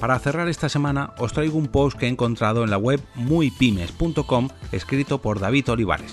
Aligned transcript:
Para 0.00 0.18
cerrar 0.18 0.48
esta 0.48 0.70
semana 0.70 1.12
os 1.18 1.34
traigo 1.34 1.58
un 1.58 1.68
post 1.68 1.98
que 1.98 2.06
he 2.06 2.08
encontrado 2.08 2.64
en 2.64 2.70
la 2.70 2.78
web 2.78 3.02
muypymes.com 3.16 4.48
escrito 4.72 5.20
por 5.20 5.40
David 5.40 5.68
Olivares. 5.68 6.10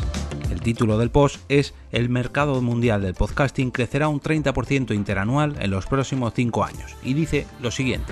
El 0.52 0.60
título 0.60 0.98
del 0.98 1.10
post 1.10 1.40
es 1.48 1.74
El 1.94 2.10
mercado 2.10 2.62
mundial 2.62 3.02
del 3.02 3.14
podcasting 3.14 3.72
crecerá 3.72 4.10
un 4.10 4.20
30% 4.20 4.94
interanual 4.94 5.56
en 5.62 5.72
los 5.72 5.86
próximos 5.86 6.34
5 6.36 6.66
años 6.66 6.98
y 7.02 7.14
dice 7.14 7.48
lo 7.62 7.72
siguiente. 7.72 8.12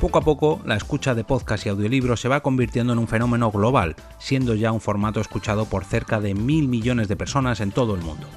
Poco 0.00 0.18
a 0.18 0.22
poco, 0.22 0.60
la 0.64 0.76
escucha 0.76 1.16
de 1.16 1.24
podcast 1.24 1.66
y 1.66 1.70
audiolibros 1.70 2.20
se 2.20 2.28
va 2.28 2.42
convirtiendo 2.42 2.92
en 2.92 3.00
un 3.00 3.08
fenómeno 3.08 3.50
global, 3.50 3.96
siendo 4.18 4.54
ya 4.54 4.70
un 4.70 4.80
formato 4.80 5.20
escuchado 5.20 5.64
por 5.64 5.84
cerca 5.84 6.20
de 6.20 6.34
mil 6.34 6.68
millones 6.68 7.08
de 7.08 7.16
personas 7.16 7.60
en 7.60 7.72
todo 7.72 7.96
el 7.96 8.02
mundo. 8.02 8.28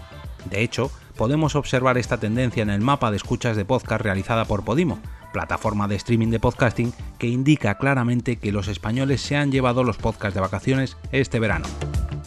De 0.49 0.63
hecho, 0.63 0.90
podemos 1.18 1.55
observar 1.55 1.99
esta 1.99 2.18
tendencia 2.18 2.63
en 2.63 2.71
el 2.71 2.82
mapa 2.82 3.12
de 3.12 3.18
escuchas 3.18 3.58
de 3.58 3.66
podcast 3.66 4.02
realizada 4.02 4.46
por 4.46 4.63
Podimo, 4.63 4.99
plataforma 5.31 5.88
de 5.88 5.95
streaming 5.95 6.30
de 6.30 6.40
podcasting 6.40 6.94
que 7.17 7.27
indica 7.27 7.77
claramente 7.77 8.38
que 8.38 8.52
los 8.52 8.68
españoles 8.68 9.22
se 9.22 9.35
han 9.35 9.52
llevado 9.52 9.84
los 9.84 9.98
podcasts 9.98 10.35
de 10.35 10.41
vacaciones 10.41 10.98
este 11.12 11.40
verano. 11.40 11.66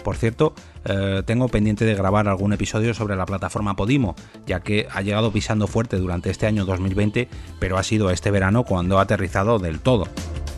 Por 0.05 0.17
cierto, 0.17 0.55
eh, 0.85 1.23
tengo 1.27 1.49
pendiente 1.49 1.85
de 1.85 1.95
grabar 1.95 2.29
algún 2.29 2.53
episodio 2.53 2.95
sobre 2.95 3.17
la 3.17 3.27
plataforma 3.27 3.77
Podimo, 3.77 4.15
ya 4.47 4.61
que 4.61 4.89
ha 4.93 5.03
llegado 5.03 5.33
pisando 5.33 5.67
fuerte 5.67 5.97
durante 5.97 6.31
este 6.31 6.47
año 6.47 6.65
2020, 6.65 7.29
pero 7.59 7.79
ha 7.79 7.83
sido 7.83 8.11
este 8.11 8.31
verano 8.31 8.65
cuando 8.65 8.99
ha 8.99 9.03
aterrizado 9.03 9.59
del 9.59 9.81
todo. 9.81 10.07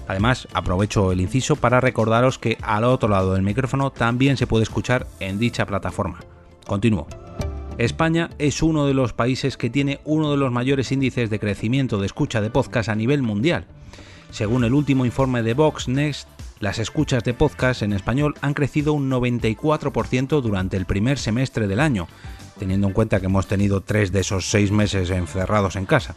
Además, 0.09 0.49
aprovecho 0.53 1.13
el 1.13 1.21
inciso 1.21 1.57
para 1.57 1.81
recordaros 1.81 2.39
que 2.39 2.59
al 2.63 2.85
otro 2.85 3.09
lado 3.09 3.35
del 3.35 3.43
micrófono 3.43 3.91
también 3.91 4.37
se 4.37 4.47
puede 4.47 4.65
escuchar 4.65 5.07
en 5.21 5.39
dicha 5.39 5.67
plataforma. 5.67 6.21
Continúo. 6.67 7.07
España 7.79 8.31
es 8.39 8.63
uno 8.63 8.87
de 8.87 8.95
los 8.95 9.13
países 9.13 9.57
que 9.57 9.71
tiene 9.71 10.01
uno 10.05 10.31
de 10.31 10.37
los 10.37 10.53
mayores 10.53 10.93
índices 10.93 11.31
de 11.31 11.41
crecimiento 11.41 11.99
de 11.99 12.07
escucha 12.07 12.41
de 12.41 12.51
podcast 12.51 12.91
a 12.91 12.95
nivel 12.95 13.23
mundial. 13.23 13.65
Según 14.31 14.65
el 14.65 14.75
último 14.75 15.07
informe 15.07 15.43
de 15.43 15.55
Vox 15.55 15.89
Next, 15.89 16.29
las 16.61 16.79
escuchas 16.79 17.25
de 17.25 17.35
podcast 17.35 17.83
en 17.83 17.93
español 17.93 18.35
han 18.41 18.55
crecido 18.55 18.93
un 18.93 19.11
94% 19.11 20.43
durante 20.43 20.77
el 20.77 20.85
primer 20.85 21.19
semestre 21.19 21.67
del 21.67 21.81
año, 21.81 22.09
teniendo 22.59 22.87
en 22.87 22.93
cuenta 22.93 23.21
que 23.21 23.27
hemos 23.27 23.47
tenido 23.47 23.81
tres 23.81 24.13
de 24.13 24.21
esos 24.21 24.51
seis 24.51 24.71
meses 24.71 25.11
encerrados 25.11 25.75
en 25.77 25.87
casa. 25.87 26.15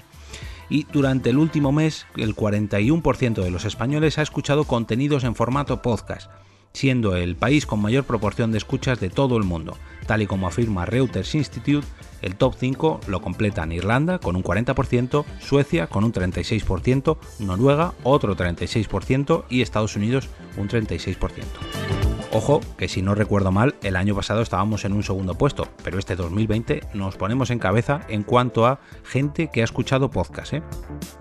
Y 0.70 0.86
durante 0.92 1.30
el 1.30 1.38
último 1.38 1.72
mes, 1.72 2.06
el 2.18 2.36
41% 2.36 3.42
de 3.42 3.52
los 3.52 3.66
españoles 3.66 4.18
ha 4.18 4.24
escuchado 4.24 4.66
contenidos 4.66 5.24
en 5.24 5.36
formato 5.36 5.82
podcast, 5.82 6.30
siendo 6.76 7.16
el 7.16 7.36
país 7.36 7.66
con 7.66 7.82
mayor 7.82 8.04
proporción 8.04 8.52
de 8.52 8.58
escuchas 8.58 9.00
de 9.00 9.10
todo 9.10 9.38
el 9.38 9.44
mundo. 9.44 9.78
Tal 10.06 10.22
y 10.22 10.28
como 10.28 10.48
afirma 10.48 10.86
Reuters 10.86 11.34
Institute, 11.34 11.88
el 12.22 12.36
top 12.36 12.56
5 12.60 13.00
lo 13.08 13.22
completan 13.22 13.72
Irlanda 13.72 14.20
con 14.20 14.36
un 14.36 14.44
40%, 14.44 15.26
Suecia 15.40 15.88
con 15.88 16.04
un 16.04 16.14
36%, 16.14 17.18
Noruega 17.40 17.94
otro 18.04 18.36
36% 18.36 19.46
y 19.50 19.62
Estados 19.62 19.96
Unidos 19.96 20.30
un 20.58 20.68
36%. 20.68 22.05
Ojo, 22.38 22.60
que 22.78 22.90
si 22.90 23.02
no 23.02 23.16
recuerdo 23.16 23.54
mal, 23.54 23.76
el 23.82 23.96
año 23.96 24.14
pasado 24.14 24.42
estábamos 24.42 24.84
en 24.84 24.92
un 24.92 25.04
segundo 25.04 25.36
puesto, 25.36 25.70
pero 25.86 25.98
este 25.98 26.18
2020 26.18 26.82
nos 26.94 27.16
ponemos 27.16 27.50
en 27.50 27.60
cabeza 27.60 28.02
en 28.10 28.24
cuanto 28.24 28.68
a 28.68 28.82
gente 29.06 29.50
que 29.54 29.62
ha 29.62 29.64
escuchado 29.64 30.12
podcast. 30.12 30.52
¿eh? 30.52 30.62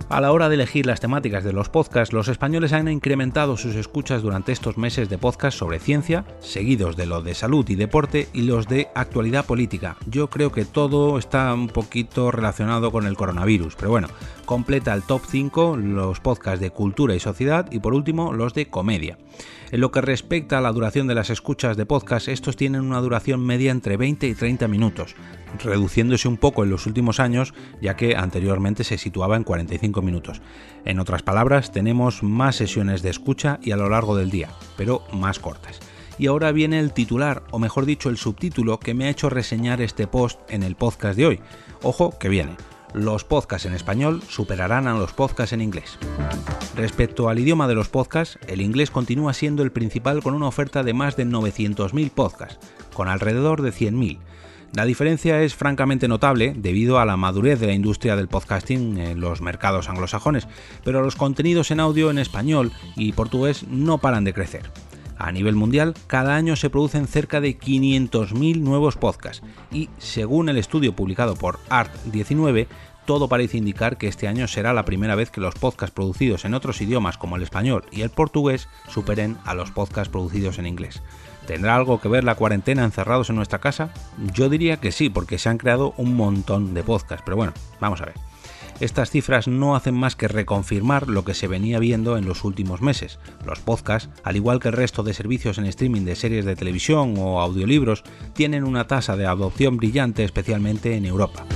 A 0.09 0.21
la 0.21 0.33
hora 0.33 0.49
de 0.49 0.57
elegir 0.57 0.87
las 0.87 0.99
temáticas 0.99 1.45
de 1.45 1.53
los 1.53 1.69
podcasts, 1.69 2.13
los 2.13 2.27
españoles 2.27 2.73
han 2.73 2.89
incrementado 2.89 3.57
sus 3.57 3.77
escuchas 3.77 4.23
durante 4.23 4.51
estos 4.51 4.77
meses 4.77 5.09
de 5.09 5.17
podcast 5.17 5.57
sobre 5.57 5.79
ciencia, 5.79 6.25
seguidos 6.41 6.97
de 6.97 7.07
los 7.07 7.23
de 7.23 7.37
salud 7.37 7.65
y 7.69 7.77
deporte 7.77 8.27
y 8.33 8.43
los 8.43 8.67
de 8.67 8.89
actualidad 8.97 9.47
política. 9.47 9.97
Yo 10.07 10.29
creo 10.31 10.51
que 10.51 10.65
todo 10.65 11.17
está 11.17 11.55
un 11.55 11.69
poquito 11.69 12.33
relacionado 12.33 12.91
con 12.91 13.07
el 13.07 13.17
coronavirus, 13.17 13.77
pero 13.77 13.91
bueno, 13.91 14.09
completa 14.47 14.93
el 14.93 15.05
top 15.05 15.23
5 15.29 15.77
los 15.77 16.19
podcasts 16.19 16.61
de 16.61 16.71
cultura 16.71 17.15
y 17.15 17.21
sociedad 17.21 17.71
y 17.71 17.79
por 17.79 17.95
último 17.95 18.33
los 18.33 18.53
de 18.53 18.67
comedia. 18.67 19.17
En 19.71 19.81
lo 19.81 19.91
que 19.91 20.01
respecta 20.01 20.59
a 20.59 20.61
la 20.61 20.71
duración 20.71 21.04
de 21.07 21.15
las 21.15 21.31
escuchas 21.31 21.77
de 21.77 21.87
podcast, 21.87 22.29
estos 22.29 22.57
tienen 22.57 22.83
una 22.83 23.01
duración 23.01 23.45
media 23.45 23.71
entre 23.71 23.97
20 23.97 24.27
y 24.27 24.35
30 24.35 24.69
minutos, 24.69 25.15
reduciéndose 25.63 26.29
un 26.29 26.37
poco 26.37 26.65
en 26.65 26.71
los 26.71 26.87
últimos 26.87 27.21
años, 27.21 27.55
ya 27.81 27.97
que 27.97 28.17
anteriormente 28.17 28.85
se 28.85 28.99
situaba 28.99 29.37
en 29.37 29.45
45 29.45 30.03
minutos. 30.03 30.43
En 30.85 30.99
otras 30.99 31.23
palabras, 31.23 31.73
tenemos 31.73 32.23
más 32.23 32.57
sesiones 32.57 33.03
de 33.03 33.11
escucha 33.11 33.59
y 33.63 33.73
a 33.73 33.77
lo 33.77 33.89
largo 33.89 34.17
del 34.17 34.31
día, 34.31 34.51
pero 34.77 35.03
más 35.13 35.39
cortas. 35.39 35.81
Y 36.19 36.27
ahora 36.27 36.53
viene 36.53 36.79
el 36.79 36.93
titular, 36.93 37.43
o 37.51 37.59
mejor 37.59 37.87
dicho, 37.87 38.09
el 38.09 38.17
subtítulo 38.17 38.79
que 38.79 38.95
me 38.95 39.07
ha 39.07 39.11
hecho 39.11 39.31
reseñar 39.31 39.81
este 39.81 40.07
post 40.07 40.41
en 40.49 40.63
el 40.63 40.77
podcast 40.77 41.17
de 41.17 41.27
hoy. 41.27 41.41
Ojo 41.83 42.19
que 42.19 42.29
viene 42.29 42.57
los 42.95 43.25
podcasts 43.25 43.67
en 43.67 43.75
español 43.75 44.23
superarán 44.29 44.87
a 44.87 44.95
los 44.95 45.13
podcasts 45.13 45.53
en 45.53 45.61
inglés. 45.61 45.99
Respecto 46.77 47.29
al 47.29 47.39
idioma 47.39 47.69
de 47.69 47.75
los 47.75 47.89
podcasts, 47.89 48.39
el 48.47 48.61
inglés 48.61 48.91
continúa 48.91 49.35
siendo 49.35 49.63
el 49.63 49.73
principal 49.73 50.23
con 50.23 50.35
una 50.35 50.47
oferta 50.47 50.83
de 50.83 50.95
más 50.95 51.17
de 51.17 51.27
900.000 51.27 52.11
podcasts, 52.11 52.59
con 52.95 53.09
alrededor 53.09 53.63
de 53.63 53.73
100.000. 53.73 54.19
La 54.73 54.85
diferencia 54.85 55.41
es 55.43 55.55
francamente 55.55 56.09
notable 56.09 56.53
debido 56.57 56.99
a 56.99 57.05
la 57.05 57.17
madurez 57.17 57.61
de 57.61 57.69
la 57.69 57.75
industria 57.75 58.17
del 58.17 58.27
podcasting 58.27 58.99
en 58.99 59.21
los 59.21 59.41
mercados 59.41 59.89
anglosajones, 59.89 60.49
pero 60.85 61.03
los 61.03 61.15
contenidos 61.15 61.71
en 61.71 61.81
audio 61.81 62.11
en 62.11 62.19
español 62.19 62.73
y 62.97 63.13
portugués 63.13 63.67
no 63.69 63.99
paran 63.99 64.25
de 64.25 64.35
crecer. 64.35 64.71
A 65.19 65.33
nivel 65.33 65.55
mundial, 65.55 65.95
cada 66.07 66.35
año 66.37 66.57
se 66.57 66.71
producen 66.71 67.07
cerca 67.07 67.41
de 67.41 67.59
500.000 67.59 68.61
nuevos 68.61 68.97
podcasts 68.97 69.43
y, 69.71 69.89
según 69.99 70.49
el 70.49 70.59
estudio 70.59 70.95
publicado 70.95 71.37
por 71.37 71.59
Art19, 71.69 72.67
todo 73.05 73.29
parece 73.29 73.59
indicar 73.59 73.99
que 73.99 74.09
este 74.09 74.29
año 74.29 74.49
será 74.49 74.73
la 74.73 74.85
primera 74.85 75.15
vez 75.15 75.31
que 75.31 75.41
los 75.41 75.55
podcasts 75.55 75.95
producidos 75.95 76.45
en 76.45 76.55
otros 76.55 76.81
idiomas 76.81 77.19
como 77.19 77.37
el 77.37 77.43
español 77.43 77.85
y 77.91 78.01
el 78.01 78.11
portugués 78.11 78.69
superen 78.89 79.37
a 79.45 79.55
los 79.55 79.71
podcasts 79.71 80.11
producidos 80.11 80.59
en 80.59 80.67
inglés. 80.67 81.03
¿Tendrá 81.47 81.77
algo 81.77 82.01
que 82.01 82.09
ver 82.09 82.25
la 82.25 82.37
cuarentena 82.37 82.85
encerrados 82.85 83.29
en 83.29 83.37
nuestra 83.37 83.59
casa? 83.59 83.91
Yo 84.33 84.49
diría 84.49 84.79
que 84.79 84.93
sí, 84.93 85.11
porque 85.11 85.39
se 85.39 85.51
han 85.51 85.59
creado 85.59 85.93
un 85.99 86.17
montón 86.17 86.73
de 86.73 86.83
podcasts, 86.83 87.23
pero 87.25 87.37
bueno, 87.37 87.53
vamos 87.81 88.01
a 88.01 88.07
ver. 88.07 88.15
Estas 88.85 89.09
cifras 89.09 89.49
no 89.49 89.77
hacen 89.77 89.95
más 89.95 90.15
que 90.15 90.29
reconfirmar 90.29 91.09
lo 91.09 91.25
que 91.25 91.33
se 91.33 91.49
venía 91.49 91.79
viendo 91.79 92.19
en 92.19 92.27
los 92.27 92.45
últimos 92.45 92.83
meses. 92.83 93.19
Los 93.47 93.61
podcasts, 93.61 94.11
al 94.25 94.37
igual 94.37 94.61
que 94.61 94.69
el 94.69 94.75
resto 94.75 95.03
de 95.03 95.15
servicios 95.15 95.57
en 95.57 95.65
streaming 95.65 96.03
de 96.03 96.15
series 96.15 96.45
de 96.45 96.55
televisión 96.55 97.15
o 97.17 97.41
audiolibros, 97.41 98.05
tienen 98.35 98.63
una 98.63 98.87
tasa 98.87 99.17
de 99.17 99.25
adopción 99.25 99.79
brillante 99.79 100.23
especialmente 100.23 100.97
en 100.97 101.07
Europa. 101.07 101.47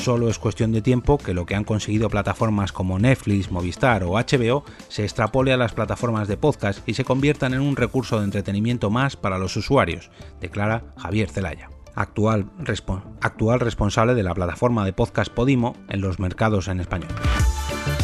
Solo 0.00 0.30
es 0.30 0.38
cuestión 0.38 0.72
de 0.72 0.80
tiempo 0.80 1.18
que 1.18 1.34
lo 1.34 1.44
que 1.44 1.56
han 1.56 1.64
conseguido 1.64 2.08
plataformas 2.08 2.72
como 2.72 2.98
Netflix, 2.98 3.50
Movistar 3.50 4.02
o 4.04 4.12
HBO 4.12 4.64
se 4.88 5.02
extrapole 5.02 5.52
a 5.52 5.58
las 5.58 5.74
plataformas 5.74 6.26
de 6.26 6.38
podcast 6.38 6.88
y 6.88 6.94
se 6.94 7.04
conviertan 7.04 7.52
en 7.52 7.60
un 7.60 7.76
recurso 7.76 8.18
de 8.18 8.24
entretenimiento 8.24 8.88
más 8.88 9.14
para 9.14 9.36
los 9.36 9.54
usuarios, 9.58 10.10
declara 10.40 10.94
Javier 10.96 11.28
Zelaya 11.28 11.68
actual, 11.98 13.60
responsable 13.60 14.14
de 14.14 14.22
la 14.22 14.34
plataforma 14.34 14.84
de 14.84 14.92
podcast 14.92 15.32
Podimo 15.32 15.76
en 15.88 16.00
los 16.00 16.20
mercados 16.20 16.68
en 16.68 16.80
español. 16.80 17.10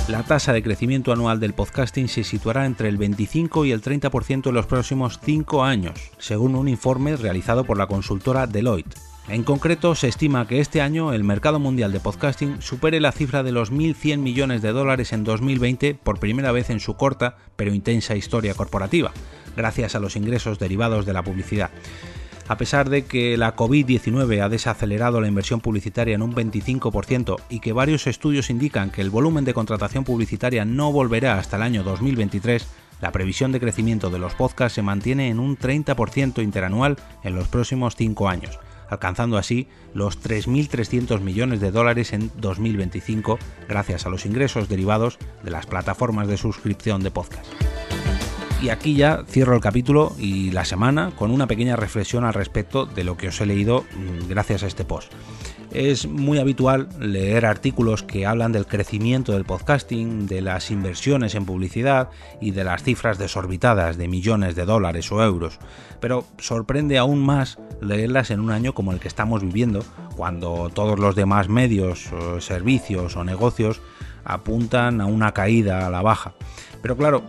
La 0.08 0.22
tasa 0.22 0.52
de 0.52 0.62
crecimiento 0.62 1.12
anual 1.12 1.40
del 1.40 1.54
podcasting 1.54 2.08
se 2.08 2.24
situará 2.24 2.66
entre 2.66 2.88
el 2.88 2.98
25 2.98 3.64
y 3.64 3.70
el 3.70 3.80
30% 3.80 4.48
en 4.48 4.54
los 4.54 4.66
próximos 4.66 5.20
5 5.22 5.64
años, 5.64 6.10
según 6.18 6.56
un 6.56 6.68
informe 6.68 7.16
realizado 7.16 7.64
por 7.64 7.78
la 7.78 7.86
consultora 7.86 8.46
Deloitte. 8.46 8.98
En 9.28 9.42
concreto, 9.42 9.94
se 9.94 10.08
estima 10.08 10.46
que 10.46 10.60
este 10.60 10.82
año 10.82 11.14
el 11.14 11.24
mercado 11.24 11.58
mundial 11.58 11.92
de 11.92 12.00
podcasting 12.00 12.60
supere 12.60 13.00
la 13.00 13.12
cifra 13.12 13.42
de 13.42 13.52
los 13.52 13.72
1.100 13.72 14.18
millones 14.18 14.60
de 14.60 14.72
dólares 14.72 15.14
en 15.14 15.24
2020 15.24 15.94
por 15.94 16.18
primera 16.18 16.52
vez 16.52 16.68
en 16.68 16.80
su 16.80 16.94
corta 16.94 17.36
pero 17.56 17.72
intensa 17.72 18.16
historia 18.16 18.52
corporativa, 18.52 19.12
gracias 19.56 19.94
a 19.94 20.00
los 20.00 20.16
ingresos 20.16 20.58
derivados 20.58 21.06
de 21.06 21.14
la 21.14 21.22
publicidad. 21.22 21.70
A 22.46 22.58
pesar 22.58 22.90
de 22.90 23.06
que 23.06 23.38
la 23.38 23.56
COVID-19 23.56 24.42
ha 24.42 24.50
desacelerado 24.50 25.20
la 25.20 25.28
inversión 25.28 25.60
publicitaria 25.60 26.14
en 26.14 26.22
un 26.22 26.34
25% 26.34 27.36
y 27.48 27.60
que 27.60 27.72
varios 27.72 28.06
estudios 28.06 28.50
indican 28.50 28.90
que 28.90 29.00
el 29.00 29.08
volumen 29.08 29.46
de 29.46 29.54
contratación 29.54 30.04
publicitaria 30.04 30.66
no 30.66 30.92
volverá 30.92 31.38
hasta 31.38 31.56
el 31.56 31.62
año 31.62 31.82
2023, 31.82 32.66
la 33.00 33.12
previsión 33.12 33.50
de 33.50 33.60
crecimiento 33.60 34.10
de 34.10 34.18
los 34.18 34.34
podcasts 34.34 34.76
se 34.76 34.82
mantiene 34.82 35.28
en 35.28 35.38
un 35.38 35.56
30% 35.56 36.42
interanual 36.42 36.96
en 37.22 37.34
los 37.34 37.48
próximos 37.48 37.96
5 37.96 38.28
años, 38.28 38.58
alcanzando 38.90 39.38
así 39.38 39.66
los 39.94 40.22
3.300 40.22 41.20
millones 41.20 41.60
de 41.60 41.70
dólares 41.70 42.12
en 42.12 42.30
2025 42.36 43.38
gracias 43.68 44.04
a 44.04 44.10
los 44.10 44.26
ingresos 44.26 44.68
derivados 44.68 45.18
de 45.42 45.50
las 45.50 45.64
plataformas 45.64 46.28
de 46.28 46.36
suscripción 46.36 47.02
de 47.02 47.10
podcasts. 47.10 47.50
Y 48.64 48.70
aquí 48.70 48.94
ya 48.94 49.24
cierro 49.28 49.54
el 49.54 49.60
capítulo 49.60 50.16
y 50.18 50.50
la 50.50 50.64
semana 50.64 51.10
con 51.14 51.30
una 51.30 51.46
pequeña 51.46 51.76
reflexión 51.76 52.24
al 52.24 52.32
respecto 52.32 52.86
de 52.86 53.04
lo 53.04 53.18
que 53.18 53.28
os 53.28 53.38
he 53.42 53.44
leído 53.44 53.82
mm, 53.82 54.26
gracias 54.30 54.62
a 54.62 54.66
este 54.66 54.86
post. 54.86 55.12
Es 55.70 56.06
muy 56.06 56.38
habitual 56.38 56.88
leer 56.98 57.44
artículos 57.44 58.02
que 58.02 58.24
hablan 58.24 58.52
del 58.52 58.66
crecimiento 58.66 59.32
del 59.32 59.44
podcasting, 59.44 60.26
de 60.26 60.40
las 60.40 60.70
inversiones 60.70 61.34
en 61.34 61.44
publicidad 61.44 62.08
y 62.40 62.52
de 62.52 62.64
las 62.64 62.82
cifras 62.82 63.18
desorbitadas 63.18 63.98
de 63.98 64.08
millones 64.08 64.56
de 64.56 64.64
dólares 64.64 65.12
o 65.12 65.22
euros, 65.22 65.58
pero 66.00 66.24
sorprende 66.38 66.96
aún 66.96 67.20
más 67.20 67.58
leerlas 67.82 68.30
en 68.30 68.40
un 68.40 68.50
año 68.50 68.72
como 68.72 68.92
el 68.92 68.98
que 68.98 69.08
estamos 69.08 69.42
viviendo, 69.42 69.84
cuando 70.16 70.70
todos 70.72 70.98
los 70.98 71.14
demás 71.14 71.50
medios, 71.50 72.08
servicios 72.38 73.14
o 73.14 73.24
negocios 73.24 73.82
apuntan 74.24 75.02
a 75.02 75.06
una 75.06 75.32
caída 75.32 75.86
a 75.86 75.90
la 75.90 76.00
baja. 76.00 76.32
Pero 76.80 76.96
claro, 76.96 77.24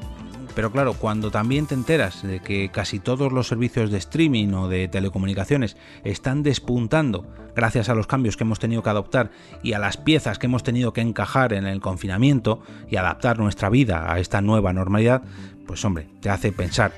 pero 0.56 0.72
claro, 0.72 0.94
cuando 0.94 1.32
también 1.32 1.68
te 1.68 1.76
enteras 1.76 2.24
de 2.24 2.40
que 2.40 2.70
casi 2.70 3.00
todos 3.00 3.34
los 3.34 3.48
servicios 3.48 3.92
de 3.92 3.98
streaming 3.98 4.54
o 4.54 4.70
de 4.70 4.88
telecomunicaciones 4.88 5.76
están 6.04 6.44
despuntando 6.44 7.28
gracias 7.56 7.90
a 7.90 7.96
los 7.96 8.08
cambios 8.08 8.38
que 8.38 8.46
hemos 8.46 8.60
tenido 8.60 8.82
que 8.82 8.90
adoptar 8.90 9.32
y 9.62 9.74
a 9.74 9.80
las 9.80 9.98
piezas 9.98 10.40
que 10.40 10.48
hemos 10.48 10.64
tenido 10.64 10.94
que 10.94 11.02
encajar 11.02 11.52
en 11.54 11.66
el 11.66 11.82
confinamiento 11.82 12.62
y 12.90 12.96
adaptar 12.96 13.38
nuestra 13.38 13.70
vida 13.70 14.12
a 14.12 14.20
esta 14.20 14.42
nueva 14.42 14.72
normalidad, 14.72 15.24
pues 15.68 15.84
hombre, 15.84 16.08
te 16.22 16.30
hace 16.30 16.54
pensar. 16.54 16.94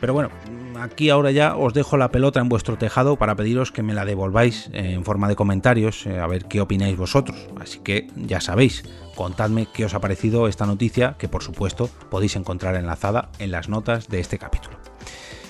Pero 0.00 0.12
bueno, 0.12 0.30
aquí 0.80 1.10
ahora 1.10 1.30
ya 1.30 1.56
os 1.56 1.74
dejo 1.74 1.96
la 1.96 2.10
pelota 2.10 2.40
en 2.40 2.48
vuestro 2.48 2.78
tejado 2.78 3.16
para 3.16 3.34
pediros 3.34 3.72
que 3.72 3.82
me 3.82 3.94
la 3.94 4.04
devolváis 4.04 4.70
en 4.72 5.04
forma 5.04 5.28
de 5.28 5.36
comentarios, 5.36 6.06
eh, 6.06 6.20
a 6.20 6.26
ver 6.26 6.44
qué 6.44 6.60
opináis 6.60 6.96
vosotros. 6.96 7.48
Así 7.60 7.80
que 7.80 8.06
ya 8.14 8.40
sabéis, 8.40 8.84
contadme 9.16 9.66
qué 9.72 9.84
os 9.84 9.94
ha 9.94 10.00
parecido 10.00 10.46
esta 10.46 10.66
noticia, 10.66 11.16
que 11.18 11.28
por 11.28 11.42
supuesto 11.42 11.90
podéis 12.10 12.36
encontrar 12.36 12.76
enlazada 12.76 13.30
en 13.38 13.50
las 13.50 13.68
notas 13.68 14.08
de 14.08 14.20
este 14.20 14.38
capítulo. 14.38 14.77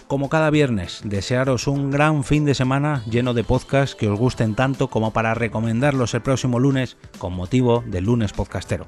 Como 0.09 0.31
cada 0.31 0.49
viernes, 0.49 1.03
desearos 1.05 1.67
un 1.67 1.91
gran 1.91 2.25
fin 2.25 2.47
de 2.47 2.55
semana 2.55 3.03
lleno 3.11 3.35
de 3.35 3.45
podcasts 3.45 3.95
que 3.95 4.09
os 4.09 4.19
gusten 4.19 4.55
tanto 4.55 4.89
como 4.89 5.13
para 5.13 5.35
recomendarlos 5.35 6.15
el 6.15 6.23
próximo 6.23 6.59
lunes 6.59 6.97
con 7.19 7.35
motivo 7.35 7.85
del 7.87 8.07
lunes 8.07 8.33
podcastero. 8.33 8.87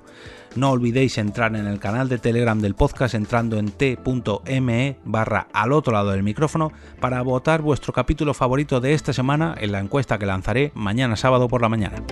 No 0.56 0.70
olvidéis 0.70 1.19
entrar 1.19 1.55
en 1.56 1.67
el 1.67 1.78
canal 1.78 2.08
de 2.08 2.17
Telegram 2.17 2.58
del 2.58 2.75
podcast 2.75 3.14
entrando 3.14 3.58
en 3.58 3.70
t.me 3.70 4.96
barra 5.05 5.46
al 5.52 5.72
otro 5.72 5.93
lado 5.93 6.12
del 6.12 6.22
micrófono 6.22 6.72
para 7.00 7.20
votar 7.20 7.61
vuestro 7.61 7.93
capítulo 7.93 8.32
favorito 8.32 8.81
de 8.81 8.94
esta 8.94 9.12
semana 9.12 9.55
en 9.61 9.73
la 9.73 9.81
encuesta 9.81 10.19
que 10.19 10.25
lanzaré 10.25 10.73
mañana 10.75 11.16
sábado 11.16 11.49
por 11.49 11.61
la 11.61 11.69
mañana. 11.69 12.02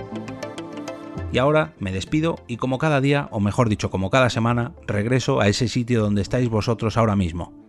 Y 1.31 1.39
ahora 1.39 1.73
me 1.79 1.91
despido 1.91 2.35
y 2.47 2.57
como 2.57 2.77
cada 2.77 3.01
día, 3.01 3.27
o 3.31 3.39
mejor 3.39 3.69
dicho, 3.69 3.89
como 3.89 4.11
cada 4.11 4.29
semana, 4.29 4.73
regreso 4.85 5.41
a 5.41 5.47
ese 5.47 5.67
sitio 5.67 5.99
donde 5.99 6.21
estáis 6.21 6.47
vosotros 6.47 6.95
ahora 6.95 7.15
mismo, 7.15 7.68